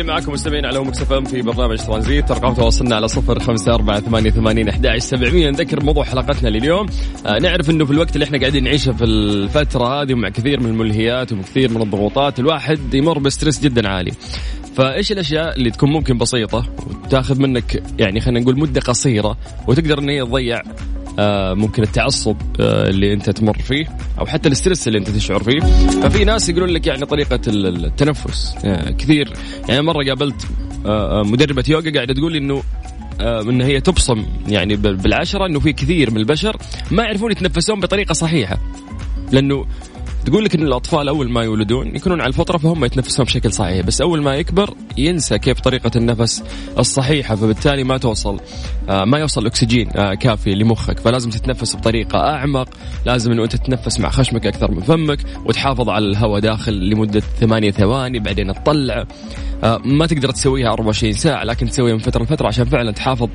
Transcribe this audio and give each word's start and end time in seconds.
مستمتعين 0.00 0.06
معكم 0.06 0.32
مستمعين 0.32 0.66
على 0.66 0.80
Mix 0.80 1.12
FM 1.12 1.24
في 1.24 1.42
برنامج 1.42 1.78
ترانزيت. 1.78 2.30
ارقام 2.30 2.54
تواصلنا 2.54 2.96
على 2.96 3.08
صفر 3.08 3.38
خمسة 3.38 3.74
أربعة 3.74 4.00
ثمانية 4.00 4.30
وثمانين 4.30 4.68
أحد 4.68 4.98
سبعمية. 4.98 5.50
نذكر 5.50 5.84
موضوع 5.84 6.04
حلقتنا 6.04 6.48
لليوم. 6.48 6.86
آه 7.26 7.38
نعرف 7.38 7.70
إنه 7.70 7.84
في 7.84 7.90
الوقت 7.90 8.14
اللي 8.14 8.24
إحنا 8.24 8.38
قاعدين 8.38 8.64
نعيشه 8.64 8.92
في 8.92 9.04
الفترة 9.04 10.02
هذه 10.02 10.12
ومع 10.14 10.28
كثير 10.28 10.60
من 10.60 10.66
الملهيات 10.66 11.32
وكثير 11.32 11.70
من 11.70 11.82
الضغوطات 11.82 12.38
الواحد 12.38 12.94
يمر 12.94 13.18
ب 13.18 13.24
stress 13.24 13.60
جدا 13.60 13.88
عالي. 13.88 14.12
فإيش 14.74 15.12
الأشياء 15.12 15.56
اللي 15.56 15.70
تكون 15.70 15.90
ممكن 15.90 16.18
بسيطة 16.18 16.66
وتاخذ 17.04 17.40
منك 17.40 17.82
يعني 17.98 18.20
خلينا 18.20 18.40
نقول 18.40 18.58
مدة 18.58 18.80
قصيرة 18.80 19.36
وتقدر 19.68 19.98
ان 19.98 20.08
هي 20.08 20.24
تضيع 20.24 20.62
ممكن 21.54 21.82
التعصب 21.82 22.36
آه، 22.60 22.88
اللي 22.88 23.12
انت 23.12 23.30
تمر 23.30 23.58
فيه 23.58 23.86
أو 24.18 24.26
حتى 24.26 24.48
ال 24.48 24.54
stress 24.54 24.88
اللي 24.88 24.98
انت 24.98 25.10
تشعر 25.10 25.42
فيه. 25.42 25.60
ففي 26.02 26.24
ناس 26.24 26.48
يقولون 26.48 26.68
لك 26.68 26.86
يعني 26.86 27.06
طريقة 27.06 27.40
التنفس 27.46 28.54
آه، 28.64 28.90
كثير. 28.90 29.32
يعني 29.68 29.82
مرة 29.82 30.04
قابلت 30.04 30.46
مدربة 31.30 31.64
يوغا 31.68 31.90
قاعدة 31.90 32.14
تقول 32.14 32.32
لي 32.32 32.38
إنه 32.38 32.62
إن 33.20 33.60
هي 33.60 33.80
تبصم 33.80 34.26
يعني 34.48 34.76
بالعشرة 34.76 35.46
إنه 35.46 35.60
في 35.60 35.72
كثير 35.72 36.10
من 36.10 36.16
البشر 36.16 36.56
ما 36.90 37.02
يعرفون 37.02 37.32
يتنفسون 37.32 37.80
بطريقة 37.80 38.12
صحيحة. 38.12 38.58
لأنه 39.32 39.66
تقول 40.26 40.44
لك 40.44 40.54
إن 40.54 40.62
الأطفال 40.62 41.08
أول 41.08 41.30
ما 41.30 41.42
يولدون 41.42 41.96
يكونون 41.96 42.20
على 42.20 42.28
الفطرة 42.28 42.58
فهم 42.58 42.84
يتنفسون 42.84 43.24
بشكل 43.24 43.52
صحيح 43.52 43.86
بس 43.86 44.00
أول 44.00 44.22
ما 44.22 44.34
يكبر 44.34 44.74
ينسى 44.98 45.38
كيف 45.38 45.60
طريقة 45.60 45.90
النفس 45.96 46.42
الصحيحة 46.78 47.34
فبالتالي 47.34 47.84
ما 47.84 47.98
توصل 47.98 48.40
آه، 48.88 49.04
ما 49.04 49.18
يوصل 49.18 49.46
اكسجين 49.46 49.88
آه، 49.96 50.14
كافي 50.14 50.54
لمخك 50.54 50.98
فلازم 50.98 51.30
تتنفس 51.30 51.76
بطريقة 51.76 52.18
أعمق 52.18 52.68
لازم 53.06 53.32
انه 53.32 53.44
أنت 53.44 53.56
تتنفس 53.56 54.00
مع 54.00 54.10
خشمك 54.10 54.46
أكثر 54.46 54.70
من 54.70 54.80
فمك 54.80 55.18
وتحافظ 55.46 55.88
على 55.88 56.06
الهواء 56.06 56.40
داخل 56.40 56.72
لمدة 56.90 57.20
ثمانية 57.20 57.70
ثواني 57.70 58.18
بعدين 58.18 58.54
تطلع. 58.54 59.04
آه، 59.64 59.78
ما 59.84 60.06
تقدر 60.06 60.30
تسويها 60.30 60.72
24 60.72 61.12
ساعة 61.12 61.44
لكن 61.44 61.70
تسويها 61.70 61.94
من 61.94 61.98
فترة 61.98 62.22
لفترة 62.22 62.46
عشان 62.46 62.64
فعلا 62.64 62.92
تحافظ 62.92 63.28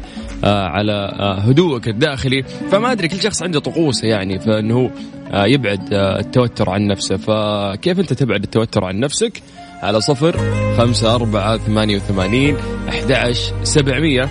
على 0.43 1.11
هدوءك 1.47 1.87
الداخلي. 1.87 2.43
فما 2.43 2.91
أدري 2.91 3.07
كل 3.07 3.21
شخص 3.21 3.43
عنده 3.43 3.59
طقوسه 3.59 4.07
يعني 4.07 4.39
فإنه 4.39 4.91
يبعد 5.33 5.93
التوتر 5.93 6.69
عن 6.75 6.87
نفسه. 6.87 7.17
فكيف 7.17 7.99
أنت 7.99 8.13
تبعد 8.13 8.43
التوتر 8.43 8.85
عن 8.85 8.99
نفسك؟ 8.99 9.41
على 9.83 10.01
صفر 10.01 10.37
خمسة 10.77 11.15
أربعة 11.15 11.57
ثمانية 11.57 11.95
وثمانين 11.95 12.57
أحد 12.89 13.35
سبعمية. 13.63 14.29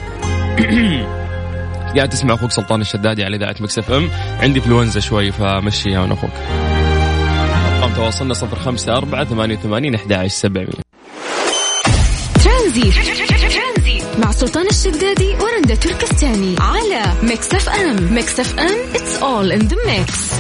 قاعد 1.97 2.09
تسمع 2.09 2.34
أخوك 2.34 2.50
سلطان 2.50 2.81
الشدادي 2.81 3.25
على 3.25 3.37
إذاعة 3.37 3.56
Mix 3.61 3.91
FM. 3.91 4.09
عندي 4.41 4.61
فلونزا 4.61 5.00
شوي 5.00 5.33
فمشيها 5.33 6.05
أنا 6.05 6.15
أخوك. 6.15 6.31
أرقام 7.77 7.94
تواصلنا 7.94 8.34
صفر 8.34 8.56
خمسة 8.56 8.97
أربعة 8.97 9.25
ثمانية 9.25 9.56
وثمانين 9.56 9.94
أحد 9.94 10.26
سبعمية. 10.26 10.84
ترانزي 12.44 12.91
مع 14.19 14.31
سلطان 14.31 14.66
الشدادي 14.66 15.34
ورندا 15.34 15.75
تركستاني 15.75 16.56
على 16.61 17.03
Mix 17.22 17.55
FM. 17.55 18.15
Mix 18.15 18.41
FM 18.41 18.93
it's 18.94 19.22
all 19.22 19.50
in 19.50 19.69
the 19.69 19.76
mix. 19.87 20.34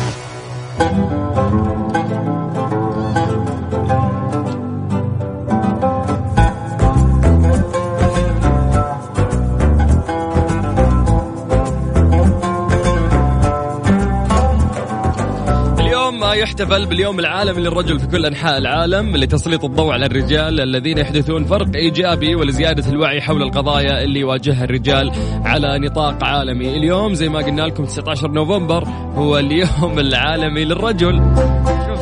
يحتفل 16.44 16.86
باليوم 16.86 17.18
العالمي 17.20 17.62
للرجل 17.62 18.00
في 18.00 18.06
كل 18.06 18.26
أنحاء 18.26 18.58
العالم 18.58 19.16
لتسليط 19.16 19.64
الضوء 19.64 19.92
على 19.92 20.06
الرجال 20.06 20.60
الذين 20.60 20.98
يحدثون 20.98 21.44
فرق 21.44 21.68
إيجابي 21.74 22.34
ولزيادة 22.34 22.90
الوعي 22.92 23.20
حول 23.20 23.42
القضايا 23.42 24.04
اللي 24.04 24.20
يواجهها 24.20 24.64
الرجال 24.64 25.12
على 25.44 25.78
نطاق 25.78 26.24
عالمي، 26.24 26.76
اليوم 26.76 27.14
زي 27.14 27.28
ما 27.28 27.38
قلنا 27.38 27.62
لكم 27.62 27.84
19 27.84 28.30
نوفمبر 28.30 28.84
هو 29.14 29.38
اليوم 29.38 29.98
العالمي 29.98 30.64
للرجل. 30.64 31.22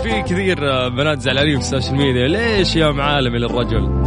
في 0.02 0.22
كثير 0.22 0.88
بنات 0.88 1.20
زعلانين 1.20 1.60
في 1.60 1.64
ال 1.64 1.69
social 1.69 1.96
media، 1.96 2.28
ليش 2.28 2.76
يوم 2.76 3.00
عالمي 3.00 3.38
للرجل؟ 3.38 4.02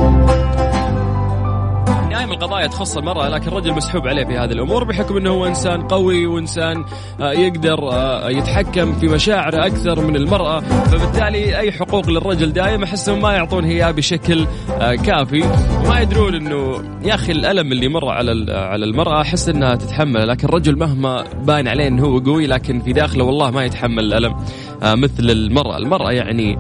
دائما 2.16 2.34
القضايا 2.34 2.68
تخص 2.68 2.98
المرأة 2.98 3.30
لكن 3.30 3.48
الرجل 3.48 3.74
مسحوب 3.74 4.08
عليه 4.08 4.26
في 4.26 4.38
هذه 4.38 4.52
الأمور 4.52 4.84
بحكم 4.84 5.18
أنه 5.18 5.30
هو 5.30 5.46
إنسان 5.46 5.82
قوي 5.82 6.26
وإنسان 6.26 6.86
آه، 7.22 7.32
يقدر 7.32 7.92
آه، 7.92 8.30
يتحكم 8.30 8.94
في 8.94 9.08
مشاعره 9.08 9.66
أكثر 9.66 10.02
من 10.02 10.16
المرأة. 10.16 10.60
فبالتالي 10.60 11.58
أي 11.58 11.72
حقوق 11.72 12.10
للرجل 12.10 12.54
دائما 12.54 12.84
أحس 12.84 13.10
ما 13.10 13.34
يعطون 13.34 13.66
إياه 13.66 13.92
بشكل 13.92 14.48
آه، 14.72 14.96
كافي. 14.96 15.44
وما 15.86 16.00
يدرون 16.00 16.36
أنه 16.36 16.84
يا 17.04 17.16
أخي 17.16 17.32
الألم 17.32 17.72
اللي 17.72 17.88
مر 17.88 18.10
على 18.10 18.54
على 18.54 18.86
المرأة 18.86 19.22
أحس 19.22 19.50
أنها 19.50 19.76
تتحمل. 19.76 20.28
لكن 20.28 20.48
الرجل 20.48 20.78
مهما 20.78 21.24
باين 21.44 21.68
عليه 21.68 21.88
أنه 21.88 22.06
هو 22.06 22.20
قوي 22.20 22.48
لكن 22.48 22.80
في 22.80 22.94
داخله 22.94 23.24
والله 23.24 23.52
ما 23.52 23.66
يتحمل 23.66 24.14
الألم 24.14 24.36
مثل 24.84 25.30
المرأة. 25.30 25.78
المرأة 25.78 26.12
يعني 26.12 26.58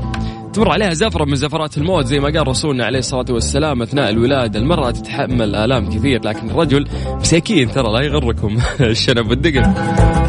تمر 0.56 0.72
عليها 0.72 0.94
زفرة 0.94 1.26
من 1.26 1.36
زفرات 1.36 1.78
الموت 1.78 2.06
زي 2.06 2.20
ما 2.20 2.26
قال 2.26 2.48
رسولنا 2.48 2.86
عليه 2.86 3.00
الصلاة 3.00 3.26
والسلام 3.30 3.82
أثناء 3.82 4.10
الولادة. 4.10 4.60
المرأة 4.60 4.92
تتحمل 4.92 5.56
آلام 5.56 5.90
كثير 5.90 6.26
لكن 6.26 6.50
الرجل 6.50 6.88
مساكين 7.06 7.72
ترى 7.72 7.94
لا 7.94 8.02
يغركم. 8.02 8.58
الشنب 8.80 9.30
والدقن 9.30 9.74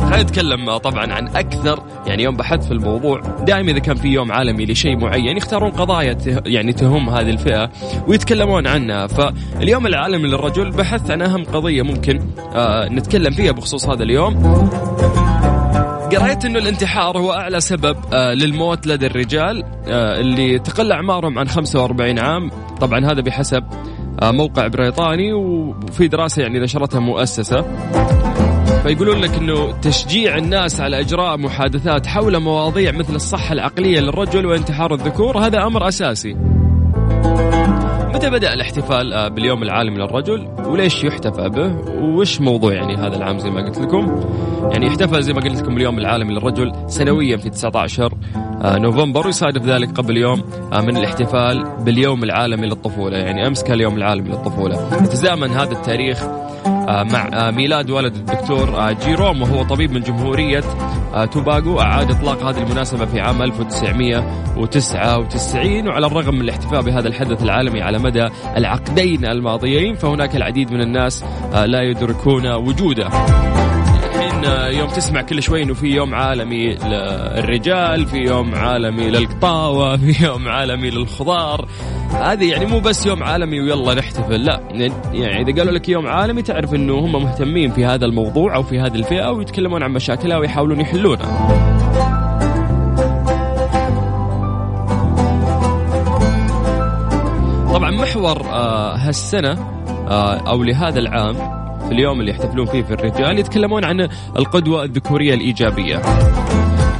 خلينا 0.06 0.22
نتكلم 0.22 0.76
طبعا 0.76 1.12
عن 1.12 1.28
أكثر 1.28 1.82
يعني 2.06 2.22
يوم 2.22 2.36
بحث 2.36 2.66
في 2.66 2.72
الموضوع 2.72 3.20
دائما 3.20 3.70
إذا 3.70 3.78
كان 3.78 3.96
في 3.96 4.08
يوم 4.08 4.32
عالمي 4.32 4.66
لشيء 4.66 4.96
معين 4.96 5.36
يختارون 5.36 5.70
قضايا 5.70 6.18
يعني 6.46 6.72
تهم 6.72 7.10
هذه 7.10 7.30
الفئة 7.30 7.70
ويتكلمون 8.06 8.66
عنها. 8.66 9.06
فاليوم 9.06 9.86
العالمي 9.86 10.28
للرجل 10.28 10.70
بحث 10.70 11.10
عن 11.10 11.22
أهم 11.22 11.44
قضية 11.44 11.82
ممكن 11.82 12.20
آه 12.54 12.88
نتكلم 12.88 13.30
فيها 13.30 13.52
بخصوص 13.52 13.88
هذا 13.88 14.02
اليوم. 14.02 14.66
قريت 16.18 16.44
إنه 16.44 16.58
الانتحار 16.58 17.18
هو 17.18 17.32
أعلى 17.32 17.60
سبب 17.60 17.96
آه، 18.12 18.34
للموت 18.34 18.86
لدى 18.86 19.06
الرجال 19.06 19.62
آه، 19.86 20.20
اللي 20.20 20.58
تقل 20.58 20.92
اعمارهم 20.92 21.38
عن 21.38 21.48
45 21.48 22.18
عام. 22.18 22.50
طبعا 22.80 23.12
هذا 23.12 23.20
بحسب 23.20 23.64
آه، 24.22 24.30
موقع 24.30 24.66
بريطاني 24.66 25.32
وفي 25.32 26.08
دراسة 26.08 26.42
يعني 26.42 26.60
نشرتها 26.60 27.00
مؤسسة. 27.00 27.64
فيقولون 28.82 29.18
لك 29.18 29.34
إنه 29.34 29.80
تشجيع 29.80 30.36
الناس 30.36 30.80
على 30.80 31.00
إجراء 31.00 31.36
محادثات 31.36 32.06
حول 32.06 32.38
مواضيع 32.38 32.92
مثل 32.92 33.14
الصحة 33.14 33.52
العقلية 33.52 34.00
للرجل 34.00 34.46
وانتحار 34.46 34.94
الذكور 34.94 35.38
هذا 35.38 35.66
أمر 35.66 35.88
أساسي. 35.88 36.36
متى 38.16 38.30
بدأ 38.30 38.52
الاحتفال 38.52 39.12
آه، 39.12 39.28
باليوم 39.28 39.62
العالمي 39.62 39.98
للرجل؟ 39.98 40.48
وليش 40.66 41.04
يحتفى 41.04 41.48
به؟ 41.48 41.74
وش 42.00 42.40
موضوع 42.40 42.72
يعني 42.72 42.96
هذا 42.96 43.16
العام 43.16 43.38
زي 43.38 43.50
ما 43.50 43.64
قلت 43.64 43.78
لكم؟ 43.78 44.20
يعني 44.72 44.86
يحتفل 44.86 45.22
زي 45.22 45.32
ما 45.32 45.40
قلت 45.40 45.62
لكم 45.62 45.76
اليوم 45.76 45.98
العالمي 45.98 46.34
للرجل 46.34 46.72
سنويا 46.86 47.36
في 47.36 47.50
19 47.50 48.12
آه، 48.62 48.78
نوفمبر 48.78 49.26
ويصادف 49.26 49.62
ذلك 49.62 49.92
قبل 49.92 50.16
يوم 50.16 50.42
آه، 50.72 50.80
من 50.80 50.96
الاحتفال 50.96 51.64
باليوم 51.80 52.24
العالمي 52.24 52.66
للطفولة. 52.66 53.16
يعني 53.16 53.46
أمس 53.46 53.62
كان 53.62 53.74
اليوم 53.74 53.96
العالمي 53.96 54.28
للطفولة. 54.28 54.96
يتزامن 55.02 55.50
هذا 55.50 55.72
التاريخ 55.72 56.26
مع 56.86 57.28
آه، 57.32 57.50
ميلاد 57.50 57.90
ولد 57.90 58.14
الدكتور 58.14 58.68
آه، 58.68 58.92
جيروم 58.92 59.42
وهو 59.42 59.62
طبيب 59.62 59.92
من 59.92 60.00
جمهورية 60.00 60.64
توباغو. 61.32 61.80
أعاد 61.80 62.10
إطلاق 62.10 62.42
هذه 62.42 62.62
المناسبة 62.62 63.06
في 63.06 63.20
عام 63.20 63.42
1999 63.42 65.88
وعلى 65.88 66.06
الرغم 66.06 66.34
من 66.34 66.40
الاحتفاء 66.40 66.82
بهذا 66.82 67.08
الحدث 67.08 67.42
العالمي 67.42 67.82
على 67.82 67.98
مدى 67.98 68.28
العقدين 68.56 69.24
الماضيين 69.24 69.94
فهناك 69.94 70.36
العديد 70.36 70.72
من 70.72 70.80
الناس 70.80 71.24
لا 71.52 71.82
يدركون 71.82 72.54
وجوده. 72.54 73.08
الحين 74.16 74.44
طبعا 74.44 74.68
يوم 74.68 74.88
تسمع 74.88 75.22
كل 75.22 75.42
شوي 75.42 75.62
إنه 75.62 75.74
في 75.74 75.86
يوم 75.86 76.14
عالمي 76.14 76.74
للرجال 76.74 78.06
في 78.06 78.16
يوم 78.16 78.54
عالمي 78.54 79.10
للقطاوة 79.10 79.96
في 80.12 80.24
يوم 80.24 80.48
عالمي 80.48 80.90
للخضار. 80.90 81.68
هذه 82.10 82.50
يعني 82.50 82.66
مو 82.66 82.80
بس 82.80 83.06
يوم 83.06 83.22
عالمي 83.22 83.60
ويلا 83.60 83.94
نحتفل 83.94 84.44
لا 84.44 84.60
يعني 85.12 85.42
إذا 85.42 85.58
قالوا 85.58 85.72
لك 85.72 85.88
يوم 85.88 86.06
عالمي 86.06 86.42
تعرف 86.42 86.74
إنه 86.74 86.98
هم 86.98 87.12
مهتمين 87.12 87.70
في 87.70 87.84
هذا 87.84 88.04
الموضوع 88.06 88.54
أو 88.54 88.62
في 88.62 88.80
هذه 88.80 88.94
الفئة 88.94 89.30
ويتكلمون 89.30 89.82
عن 89.82 89.90
مشاكلها 89.90 90.38
ويحاولون 90.38 90.80
يحلونها. 90.80 91.66
طبعا 97.74 97.90
محور 97.90 98.40
آه، 98.40 98.96
هالسنة 98.96 99.52
آه، 100.08 100.36
أو 100.36 100.62
لهذا 100.62 100.98
العام 100.98 101.55
في 101.86 101.92
اليوم 101.92 102.20
اللي 102.20 102.30
يحتفلون 102.30 102.66
فيه 102.66 102.82
في 102.82 102.94
الرجال 102.94 103.38
يتكلمون 103.38 103.84
عن 103.84 104.08
القدوة 104.36 104.84
الذكورية 104.84 105.34
الإيجابية. 105.34 106.02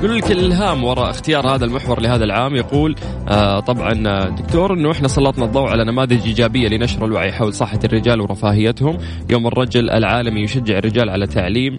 يقول 0.02 0.16
لك 0.16 0.30
الإلهام 0.30 0.84
وراء 0.84 1.10
اختيار 1.10 1.54
هذا 1.54 1.64
المحور 1.64 2.00
لهذا 2.00 2.24
العام. 2.24 2.56
يقول 2.56 2.94
آه 3.28 3.60
طبعا 3.60 3.92
آه، 4.06 4.28
دكتور 4.28 4.74
إنه 4.74 4.90
إحنا 4.90 5.08
سلطنا 5.08 5.44
الضوء 5.44 5.68
على 5.68 5.84
نماذج 5.84 6.26
إيجابية 6.26 6.68
لنشر 6.68 7.04
الوعي 7.04 7.32
حول 7.32 7.54
صحة 7.54 7.78
الرجال 7.84 8.20
ورفاهيتهم، 8.20 8.98
يوم 9.30 9.46
الرجل 9.46 9.90
العالمي 9.90 10.40
يشجع 10.40 10.78
الرجال 10.78 11.10
على 11.10 11.26
تعليم 11.26 11.78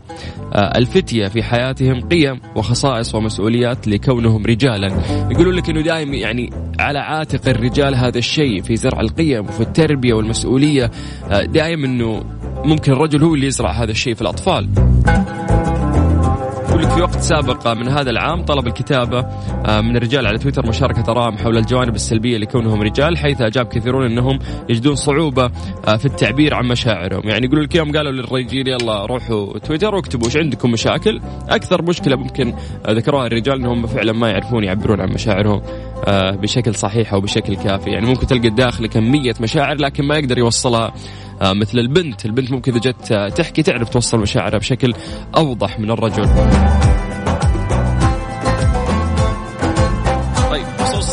آه 0.53 0.77
الفتية 0.77 1.27
في 1.27 1.43
حياتهم 1.43 2.01
قيم 2.01 2.39
وخصائص 2.55 3.15
ومسؤوليات 3.15 3.87
لكونهم 3.87 4.45
رجالا، 4.45 4.87
يقولون 5.31 5.55
لك 5.55 5.69
إنه 5.69 5.81
دائما 5.81 6.15
يعني 6.15 6.49
على 6.79 6.99
عاتق 6.99 7.49
الرجال 7.49 7.95
هذا 7.95 8.17
الشيء 8.17 8.61
في 8.61 8.75
زرع 8.75 8.99
القيم 8.99 9.45
وفي 9.45 9.61
التربية 9.61 10.13
والمسؤولية. 10.13 10.91
آه 11.31 11.41
دائما 11.41 11.85
إنه 11.85 12.23
ممكن 12.65 12.91
الرجل 12.91 13.23
هو 13.23 13.35
اللي 13.35 13.47
يزرع 13.47 13.71
هذا 13.71 13.91
الشيء 13.91 14.13
في 14.13 14.21
الأطفال. 14.21 14.69
يقول 16.77 16.89
لك 16.89 16.95
في 16.95 17.01
وقت 17.01 17.19
سابق 17.19 17.67
من 17.67 17.87
هذا 17.87 18.09
العام 18.09 18.45
طلب 18.45 18.67
الكتابة 18.67 19.19
آه، 19.65 19.81
من 19.81 19.97
الرجال 19.97 20.27
على 20.27 20.37
تويتر 20.37 20.67
مشاركة 20.67 21.11
آرائهم 21.11 21.37
حول 21.37 21.57
الجوانب 21.57 21.95
السلبية 21.95 22.37
لكونهم 22.37 22.81
رجال 22.81 23.17
حيث 23.17 23.41
أجاب 23.41 23.65
كثيرون 23.65 24.05
أنهم 24.05 24.39
يجدون 24.69 24.95
صعوبة 24.95 25.51
آه، 25.87 25.97
في 25.97 26.05
التعبير 26.05 26.53
عن 26.53 26.65
مشاعرهم. 26.65 27.21
يعني 27.29 27.45
يقولوا 27.45 27.63
لك 27.63 27.75
يوم 27.75 27.91
قالوا 27.91 28.11
للرجال 28.11 28.67
يلا 28.67 29.05
روحوا 29.05 29.59
تويتر 29.59 29.95
واكتبوا 29.95 30.25
إيش 30.25 30.37
عندكم 30.37 30.71
مشاكل؟ 30.71 31.21
أكثر 31.49 31.81
مشكلة 31.81 32.15
ممكن 32.15 32.53
آه، 32.85 32.91
ذكروها 32.91 33.27
الرجال 33.27 33.55
أنهم 33.55 33.87
فعلا 33.87 34.13
ما 34.13 34.29
يعرفون 34.29 34.63
يعبرون 34.63 35.01
عن 35.01 35.09
مشاعرهم 35.09 35.61
بشكل 36.41 36.75
صحيح 36.75 37.13
أو 37.13 37.21
بشكل 37.21 37.55
كافي. 37.55 37.89
يعني 37.89 38.05
ممكن 38.05 38.27
تلقى 38.27 38.47
الداخل 38.47 38.87
كمية 38.87 39.33
مشاعر 39.41 39.75
لكن 39.75 40.03
ما 40.03 40.15
يقدر 40.15 40.37
يوصلها 40.37 40.93
مثل 41.41 41.79
البنت. 41.79 42.25
البنت 42.25 42.51
ممكن 42.51 42.71
إذا 42.71 42.91
جت 42.91 43.13
تحكي 43.37 43.63
تعرف 43.63 43.89
توصل 43.89 44.19
مشاعرها 44.19 44.57
بشكل 44.57 44.93
أوضح 45.37 45.79
من 45.79 45.91
الرجل. 45.91 46.25
طيب 50.49 50.65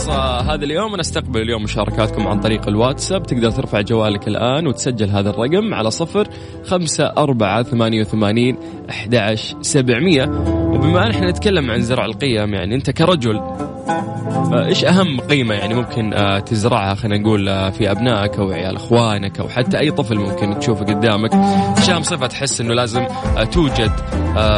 آه، 0.09 0.41
هذا 0.41 0.65
اليوم 0.65 0.93
أنا 0.93 1.01
أستقبل 1.01 1.43
اليوم 1.43 1.63
مشاركاتكم 1.63 2.27
عن 2.27 2.41
طريق 2.41 2.69
الواتساب. 2.69 3.27
تقدر 3.27 3.51
ترفع 3.51 3.81
جوالك 3.81 4.29
الآن 4.29 4.67
وتسجل 4.67 5.11
هذا 5.11 5.31
الرقم 5.31 5.75
على 5.75 5.91
صفر 5.91 6.29
خمسة 6.65 7.05
أربعة 7.05 7.63
ثمانية 7.63 8.01
وثمانين 8.01 8.57
أحد 8.91 9.35
سبعمية. 9.61 10.23
وبما 10.49 11.07
أن 11.07 11.11
إحنا 11.11 11.31
نتكلم 11.31 11.71
عن 11.71 11.81
زرع 11.81 12.05
القيم 12.05 12.55
يعني 12.55 12.75
أنت 12.75 12.91
كرجل 12.91 13.41
آه، 13.89 14.67
إيش 14.67 14.85
أهم 14.85 15.21
قيمة 15.21 15.55
يعني 15.55 15.75
ممكن 15.75 16.15
آه، 16.15 16.39
تزرعها 16.39 16.95
خلينا 16.95 17.23
نقول 17.23 17.49
آه، 17.49 17.71
في 17.71 17.91
أبنائك 17.91 18.39
أو 18.39 18.51
عيال 18.51 18.77
إخوانك 18.77 19.41
أو 19.41 19.49
حتى 19.49 19.79
أي 19.79 19.91
طفل 19.91 20.19
ممكن 20.19 20.59
تشوفه 20.59 20.85
قدامك؟ 20.85 21.35
إيش 21.79 21.91
اهم 21.91 22.03
صفة 22.03 22.27
تحس 22.27 22.61
إنه 22.61 22.75
لازم 22.75 23.07
توجد 23.53 23.93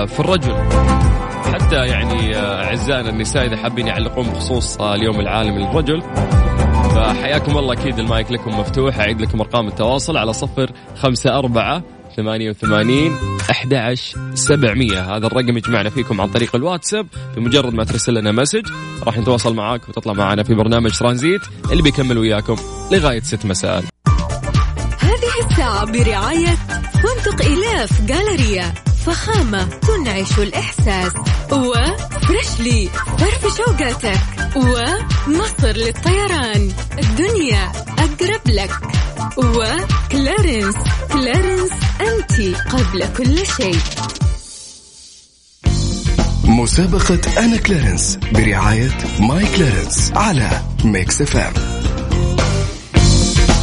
في 0.06 0.20
الرجل. 0.20 0.54
حتى 1.52 1.86
يعني 1.86 2.36
أعزائنا 2.36 3.10
النساء 3.10 3.46
إذا 3.46 3.56
حابين 3.56 3.86
يعلقون 3.86 4.26
بخصوص 4.26 4.80
اليوم 4.80 5.20
العالمي 5.20 5.58
للرجل 5.58 6.02
فحياكم 6.94 7.58
الله 7.58 7.72
أكيد 7.72 7.98
المايك 7.98 8.32
لكم 8.32 8.60
مفتوح 8.60 8.98
أعيد 8.98 9.20
لكم 9.20 9.40
أرقام 9.40 9.68
التواصل 9.68 10.16
على 10.16 10.32
صفر 10.32 10.70
خمسة 10.96 11.38
أربعة 11.38 11.82
88 12.16 13.18
11 13.50 14.18
700 14.34 15.16
هذا 15.16 15.26
الرقم 15.26 15.56
يجمعنا 15.56 15.90
فيكم 15.90 16.20
عن 16.20 16.28
طريق 16.30 16.56
الواتساب 16.56 17.06
بمجرد 17.36 17.74
ما 17.74 17.84
ترسل 17.84 18.14
لنا 18.14 18.32
مسج 18.32 18.66
راح 19.02 19.18
نتواصل 19.18 19.54
معاك 19.54 19.88
وتطلع 19.88 20.12
معنا 20.12 20.42
في 20.42 20.54
برنامج 20.54 20.98
ترانزيت 20.98 21.40
اللي 21.72 21.82
بيكمل 21.82 22.18
وياكم 22.18 22.56
لغاية 22.92 23.20
6 23.20 23.48
مساء. 23.48 23.84
هذه 24.98 25.50
الساعة 25.50 25.84
برعاية 25.92 26.54
فندق 27.02 27.44
Elaf 27.44 28.02
Galleria 28.02 28.74
فخامة 29.06 29.64
تنعش 29.64 30.38
الإحساس. 30.38 31.12
و 31.52 31.69
Freshly 31.69 32.88
فرفش 33.18 33.56
وقاتك. 33.56 34.20
ومصر 34.56 35.72
للطيران. 35.76 36.70
الدنيا 36.98 37.72
أقرب 37.98 38.40
لك. 38.46 39.05
و 39.36 39.52
Clarins. 39.52 40.74
Clarins 41.12 41.70
أنت 42.00 42.56
قبل 42.70 43.04
كل 43.16 43.46
شيء. 43.56 43.78
مسابقة 46.44 47.20
أنا 47.38 47.56
Clarins 47.56 48.18
برعاية 48.32 48.98
My 49.20 49.46
Clarins 49.56 50.12
على 50.14 50.60
Mix 50.84 51.22
FM. 51.22 51.52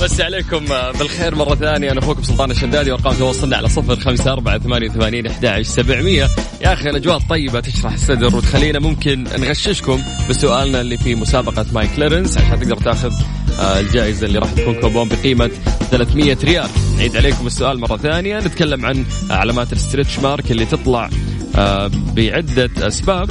مسى 0.01 0.22
عليكم 0.21 0.65
بالخير 1.00 1.36
مرة 1.36 1.56
ثانية. 1.56 1.92
أنا 1.92 2.00
أخوكم 2.00 2.24
سلطان 2.24 2.51
الشدادي 2.51 2.92
وأرقام 2.92 3.13
تواصلنا 3.16 3.57
على 3.57 3.69
صفر 3.69 3.95
خمسة 3.95 4.33
أربعة 4.33 4.59
ثمانية 4.59 4.89
وثمانين 4.89 5.27
أحد 5.27 5.62
سبعمية. 5.62 6.27
يا 6.62 6.74
أخي 6.74 6.89
الأجواء 6.89 7.18
الطيبة 7.18 7.59
تشرح 7.59 7.94
الصدر 7.94 8.36
وتخلينا 8.36 8.80
ممكن 8.80 9.24
نغششكم 9.24 10.01
بسؤالنا 10.30 10.81
اللي 10.81 10.98
في 10.98 11.16
مسابقة 11.16 11.66
My 11.74 11.88
Clarins 11.95 12.38
عشان 12.38 12.59
تقدر 12.59 12.75
تاخذ 12.75 13.13
الجائزة 13.60 14.28
اللي 14.28 14.40
راح 14.40 14.52
تكون 14.52 14.82
كوبون 14.82 15.10
بقيمة 15.10 15.52
300 15.92 16.38
ريال. 16.44 16.70
نعيد 16.98 17.18
عليكم 17.18 17.48
السؤال 17.48 17.80
مرة 17.80 17.98
ثانية. 17.98 18.40
نتكلم 18.40 18.86
عن 18.86 19.06
علامات 19.30 19.74
ال 19.74 19.79
stretch 19.79 20.19
mark 20.19 20.51
اللي 20.52 20.66
تطلع 20.66 21.10
آه، 21.56 21.92
بعدة 22.16 22.88
أسباب. 22.88 23.30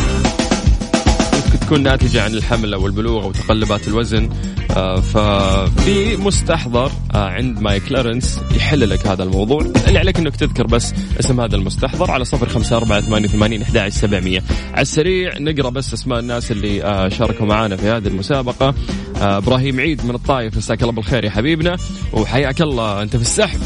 تكون 1.72 1.82
ناتجة 1.82 2.22
عن 2.22 2.34
الحمل 2.34 2.74
أو 2.74 2.86
البلوغ 2.86 3.24
أو 3.24 3.32
تقلبات 3.32 3.88
الوزن 3.88 4.30
آه، 4.70 5.00
ففي 5.00 6.16
مستحضر 6.16 6.90
آه، 7.14 7.28
عند 7.28 7.60
My 7.60 7.80
Clarins 7.80 8.40
يحل 8.54 8.90
لك 8.90 9.06
هذا 9.06 9.22
الموضوع. 9.22 9.60
اللي 9.88 9.98
عليك 9.98 10.18
إنك 10.18 10.36
تذكر 10.36 10.66
بس 10.66 10.94
اسم 11.20 11.40
هذا 11.40 11.56
المستحضر 11.56 12.10
على 12.10 12.24
صفر 12.24 12.48
خمسة 12.48 12.76
أربعة 12.76 13.00
ثمانية 13.00 13.28
وثمانين 13.28 13.62
أحد 13.62 13.88
سبعمية. 13.88 14.42
على 14.72 14.82
السريع 14.82 15.38
نقرأ 15.38 15.70
بس 15.70 15.92
أسماء 15.92 16.18
الناس 16.18 16.50
اللي 16.50 16.84
آه، 16.84 17.08
شاركوا 17.08 17.46
معنا 17.46 17.76
في 17.76 17.86
هذه 17.88 18.06
المسابقة. 18.06 18.74
إبراهيم 19.16 19.80
عيد 19.80 20.04
من 20.04 20.14
الطايف 20.14 20.56
مساك 20.56 20.82
الله 20.82 20.92
بالخير 20.92 21.24
يا 21.24 21.30
حبيبنا 21.30 21.76
وحياك 22.12 22.62
الله 22.62 23.02
أنت 23.02 23.16
في 23.16 23.22
السحب. 23.22 23.60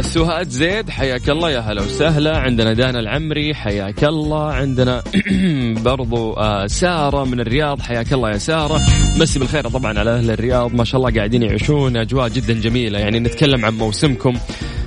سهاد 0.00 0.48
زيد 0.48 0.90
حياك 0.90 1.30
الله 1.30 1.50
يا 1.50 1.60
هلا 1.60 1.82
وسهلا. 1.82 2.38
عندنا 2.38 2.72
دانا 2.72 3.00
العمري 3.00 3.54
حياك 3.54 4.04
الله. 4.04 4.52
عندنا 4.52 5.02
برضو 5.84 6.32
آه، 6.32 6.66
سارة 6.66 7.24
من 7.24 7.40
الرياض 7.40 7.80
حياك 7.80 8.12
الله 8.12 8.30
يا 8.30 8.38
سارة. 8.38 8.80
مسي 9.18 9.38
بالخير 9.38 9.68
طبعا 9.68 9.98
على 9.98 10.10
أهل 10.10 10.30
الرياض. 10.30 10.74
ما 10.74 10.84
شاء 10.84 11.00
الله 11.00 11.14
قاعدين 11.14 11.42
يعيشون 11.42 11.96
أجواء 11.96 12.28
جدا 12.28 12.52
جميلة. 12.60 12.98
يعني 12.98 13.20
نتكلم 13.20 13.64
عن 13.64 13.74
موسمكم 13.78 14.34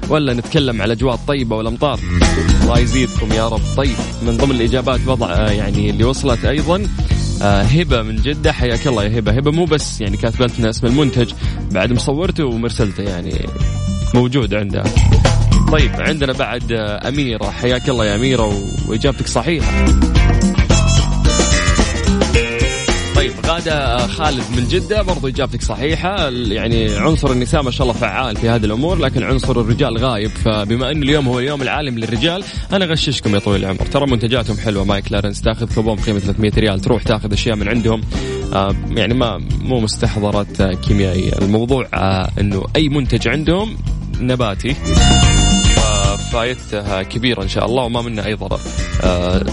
ولا 0.09 0.33
نتكلم 0.33 0.81
على 0.81 0.93
أجواء 0.93 1.15
الطيبه 1.15 1.55
والأمطار. 1.55 1.99
الله 2.61 2.79
يزيدكم 2.79 3.31
يا 3.31 3.47
رب. 3.47 3.61
طيب 3.77 3.95
من 4.21 4.37
ضمن 4.37 4.51
الإجابات 4.55 4.99
وضع 5.07 5.33
آه، 5.33 5.51
يعني 5.51 5.89
اللي 5.89 6.03
وصلت 6.03 6.45
أيضا 6.45 6.87
آه، 7.41 7.61
هبة 7.61 8.01
من 8.01 8.15
جدة. 8.15 8.51
حياك 8.51 8.87
الله 8.87 9.03
يا 9.03 9.19
هبة. 9.19 9.31
هبة 9.31 9.51
مو 9.51 9.65
بس 9.65 10.01
يعني 10.01 10.17
كاتبت 10.17 10.59
لنا 10.59 10.69
اسم 10.69 10.87
المنتج. 10.87 11.33
بعد 11.71 11.93
مصورته 11.93 12.45
ومرسلته 12.45 13.03
يعني 13.03 13.33
موجود 14.13 14.53
عندها. 14.53 14.83
طيب 15.71 15.91
عندنا 15.99 16.33
بعد 16.33 16.71
أميرة. 17.07 17.49
حياك 17.49 17.89
الله 17.89 18.05
يا 18.05 18.15
أميرة 18.15 18.63
وإجابتك 18.87 19.27
صحيحة. 19.27 19.85
طيب 23.15 23.31
غادة 23.45 24.07
خالد 24.07 24.43
من 24.57 24.67
جدة 24.67 25.01
برضو 25.01 25.27
إجابتك 25.27 25.61
صحيحة. 25.61 26.29
يعني 26.29 26.95
عنصر 26.95 27.31
النساء 27.31 27.63
ما 27.63 27.71
شاء 27.71 27.81
الله 27.81 27.99
فعال 27.99 28.35
في 28.35 28.49
هذه 28.49 28.65
الأمور 28.65 28.97
لكن 28.97 29.23
عنصر 29.23 29.61
الرجال 29.61 29.97
غايب. 29.97 30.29
فبما 30.29 30.91
أنه 30.91 31.03
اليوم 31.03 31.27
هو 31.27 31.39
اليوم 31.39 31.61
العالمي 31.61 32.01
للرجال 32.01 32.43
أنا 32.73 32.85
غششكم 32.85 33.35
يا 33.35 33.39
طويل 33.39 33.63
العمر. 33.63 33.85
ترى 33.85 34.05
منتجاتهم 34.05 34.57
حلوة. 34.57 34.83
My 34.83 35.11
Clarins 35.11 35.41
تاخذ 35.41 35.75
كوبون 35.75 35.95
بقيمة 35.95 36.19
300 36.19 36.51
ريال 36.57 36.79
تروح 36.79 37.03
تاخذ 37.03 37.33
أشياء 37.33 37.55
من 37.55 37.67
عندهم. 37.67 38.01
آه 38.53 38.75
يعني 38.89 39.13
ما 39.13 39.41
مو 39.61 39.79
مستحضرات 39.79 40.61
كيميائية. 40.61 41.33
الموضوع 41.41 41.87
آه 41.93 42.29
أنه 42.39 42.65
أي 42.75 42.89
منتج 42.89 43.27
عندهم 43.27 43.77
نباتي. 44.27 44.75
فايدتها 46.31 47.03
كبيرة 47.03 47.43
إن 47.43 47.47
شاء 47.47 47.65
الله 47.65 47.83
وما 47.83 48.01
منها 48.01 48.25
أي 48.25 48.33
ضرر. 48.33 48.59
آه، 49.03 49.43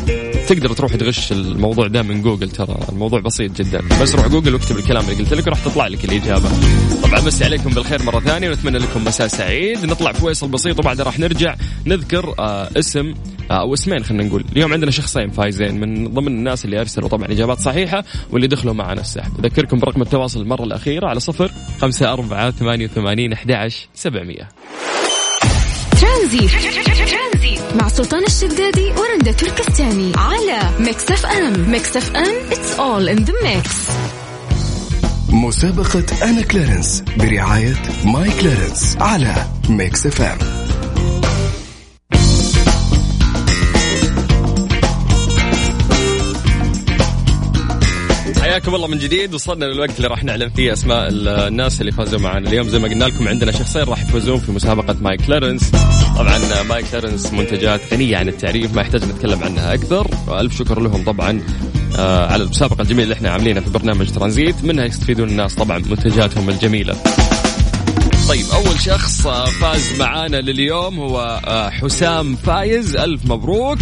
تقدر 0.49 0.73
تروح 0.73 0.95
تغش 0.97 1.33
الموضوع 1.33 1.87
ده 1.87 2.03
من 2.03 2.23
جوجل 2.23 2.51
ترى 2.51 2.77
الموضوع 2.89 3.21
بسيط 3.21 3.63
جدا. 3.63 3.81
بس 4.03 4.15
روح 4.15 4.29
جوجل 4.29 4.55
واكتب 4.55 4.77
الكلام 4.79 5.05
اللي 5.05 5.15
قلت 5.23 5.35
لك 5.35 5.47
وراح 5.47 5.65
تطلع 5.65 5.87
لك 5.87 6.05
الإجابة. 6.05 6.49
طبعا 7.03 7.21
بس 7.21 7.43
عليكم 7.43 7.71
بالخير 7.71 8.03
مرة 8.03 8.21
ثانية 8.21 8.51
ونتمنى 8.51 8.79
لكم 8.79 9.05
مساء 9.05 9.27
سعيد. 9.27 9.85
نطلع 9.87 10.13
فويصل 10.13 10.49
بسيط 10.49 10.79
وبعدها 10.79 11.05
راح 11.05 11.19
نرجع 11.19 11.55
نذكر 11.87 12.35
آه 12.39 12.71
اسم 12.77 13.07
آه، 13.09 13.15
أو 13.51 13.75
اسمين 13.75 14.05
خلينا 14.05 14.25
نقول. 14.25 14.45
اليوم 14.53 14.73
عندنا 14.73 14.91
شخصين 14.91 15.31
فايزين 15.31 15.81
من 15.81 16.09
ضمن 16.09 16.29
الناس 16.29 16.65
اللي 16.65 16.81
أرسلوا 16.81 17.09
طبعا 17.09 17.33
إجابات 17.33 17.59
صحيحة 17.59 18.05
واللي 18.31 18.47
دخلوا 18.47 18.75
معنا 18.75 19.01
السحب. 19.01 19.45
أذكركم 19.45 19.79
برقم 19.79 20.03
التواصل 20.03 20.41
المرة 20.41 20.65
الأخيرة 20.65 21.07
على 21.07 21.21
صفر 21.21 21.51
خمسة 21.81 22.13
أربعة 22.13 22.51
ثمانية 22.51 22.85
وثمانين 22.85 23.33
أحد 23.33 23.71
سبعمية. 23.95 24.49
ترانزي 26.01 26.49
مع 27.81 27.89
سلطان 27.89 28.25
الشدادي 28.25 28.91
ورندا 28.91 29.33
تركستاني 29.33 30.13
على 30.17 30.61
Mix 30.79 31.11
FM. 31.11 31.71
Mix 31.71 31.97
FM 31.97 32.51
it's 32.51 32.79
all 32.79 33.19
in 33.19 33.25
the 33.25 33.33
mix. 33.33 33.93
مسابقة 35.33 36.05
أنا 36.23 36.43
Clarins 36.43 37.05
برعاية 37.17 37.75
My 38.05 38.31
Clarins 38.41 38.97
على 39.01 39.35
Mix 39.69 40.07
FM. 40.07 40.60
حياكم 48.61 48.75
الله 48.75 48.89
من 48.89 48.99
جديد. 48.99 49.35
وصلنا 49.35 49.65
للوقت 49.65 49.97
اللي 49.97 50.09
راح 50.09 50.25
نعلن 50.25 50.49
فيه 50.49 50.73
أسماء 50.73 51.09
الناس 51.13 51.81
اللي 51.81 51.93
فازوا 51.93 52.21
معنا. 52.21 52.49
اليوم 52.49 52.69
زي 52.69 52.79
ما 52.79 52.89
قلنا 52.89 53.05
لكم 53.05 53.29
عندنا 53.29 53.53
شخصين 53.53 53.83
راح 53.83 54.03
يفوزون 54.03 54.39
في 54.39 54.53
مسابقة 54.53 54.97
ماي 55.01 55.17
كلارنس. 55.17 55.71
طبعا 56.17 56.63
ماي 56.63 56.83
كلارنس 56.83 57.33
منتجات 57.33 57.81
غنية 57.93 58.17
عن 58.17 58.29
التعريف 58.29 58.75
ما 58.75 58.81
يحتاج 58.81 59.05
نتكلم 59.05 59.43
عنها 59.43 59.75
أكثر. 59.75 60.07
والف 60.29 60.59
شكر 60.59 60.81
لهم 60.81 61.05
طبعا 61.05 61.43
آه، 61.99 62.33
على 62.33 62.43
المسابقة 62.43 62.83
الجميلة 62.83 63.03
اللي 63.03 63.15
إحنا 63.15 63.31
عاملينها 63.31 63.61
في 63.61 63.71
برنامج 63.71 64.11
ترانزيت. 64.11 64.65
منها 64.65 64.85
يستفيدون 64.85 65.29
الناس 65.29 65.55
طبعا 65.55 65.79
منتجاتهم 65.79 66.51
الجميلة. 66.51 66.97
طيب 68.29 68.47
أول 68.55 68.81
شخص 68.81 69.27
آه، 69.27 69.45
فاز 69.45 69.99
معانا 69.99 70.37
لليوم 70.37 70.99
هو 70.99 71.41
آه، 71.47 71.71
حسام 71.71 72.37
فايز. 72.37 72.97
ألف 72.97 73.25
مبروك. 73.25 73.79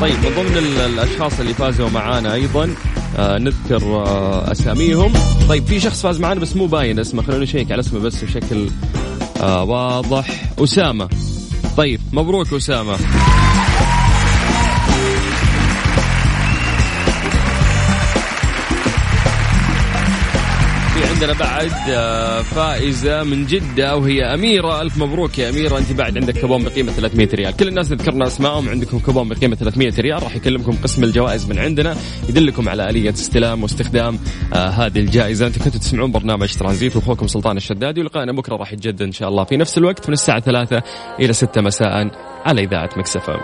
طيب 0.00 0.14
من 0.14 0.30
ضمن 0.36 0.56
ال- 0.58 0.80
الأشخاص 0.80 1.40
اللي 1.40 1.54
فازوا 1.54 1.88
معانا 1.90 2.34
أيضا 2.34 2.74
آه 3.18 3.38
نذكر 3.38 3.82
آه 3.84 4.52
أساميهم. 4.52 5.12
طيب 5.48 5.66
في 5.66 5.80
شخص 5.80 6.02
فاز 6.02 6.20
معانا 6.20 6.40
بس 6.40 6.56
مو 6.56 6.66
باين 6.66 6.98
اسمه 6.98 7.22
خلونا 7.22 7.42
نشيك 7.42 7.72
على 7.72 7.80
اسمه 7.80 8.00
بس 8.00 8.24
بشكل 8.24 8.68
آه 9.40 9.64
واضح. 9.64 10.42
أسامة. 10.58 11.08
طيب 11.76 12.00
مبروك 12.12 12.52
أسامة. 12.52 12.96
عندنا 21.16 21.32
بعد 21.32 21.72
آه، 21.90 22.42
فائزة 22.42 23.22
من 23.22 23.46
جدة 23.46 23.96
وهي 23.96 24.22
أميرة. 24.22 24.82
ألف 24.82 24.98
مبروك 24.98 25.38
يا 25.38 25.50
أميرة. 25.50 25.78
أنت 25.78 25.92
بعد 25.92 26.18
عندك 26.18 26.40
كوبون 26.40 26.64
بقيمة 26.64 26.92
300 26.92 27.28
ريال. 27.34 27.56
كل 27.56 27.68
الناس 27.68 27.92
ذكرنا 27.92 28.26
أسمائهم 28.26 28.68
عندكم 28.68 28.98
كوبون 28.98 29.28
بقيمة 29.28 29.56
300 29.56 29.92
ريال. 29.98 30.22
راح 30.22 30.36
يكلمكم 30.36 30.72
قسم 30.82 31.04
الجوائز 31.04 31.46
من 31.50 31.58
عندنا 31.58 31.96
يدلكم 32.28 32.68
على 32.68 32.90
آلية 32.90 33.10
استلام 33.10 33.62
واستخدام 33.62 34.18
آه 34.54 34.68
هذه 34.68 34.98
الجائزة. 34.98 35.46
أنتم 35.46 35.64
كنتوا 35.64 35.80
تسمعون 35.80 36.12
برنامج 36.12 36.54
ترانزيت 36.54 36.96
وأخوكم 36.96 37.26
سلطان 37.26 37.56
الشدادي. 37.56 38.00
ولقائنا 38.00 38.32
بكرة 38.32 38.56
راح 38.56 38.72
يتجدد 38.72 39.02
إن 39.02 39.12
شاء 39.12 39.28
الله 39.28 39.44
في 39.44 39.56
نفس 39.56 39.78
الوقت 39.78 40.08
من 40.08 40.12
الساعة 40.12 40.40
3 40.40 40.82
إلى 41.20 41.32
6 41.32 41.60
مساء 41.60 42.10
على 42.46 42.64
إذاعة 42.64 42.90
مكسفة 42.96 43.36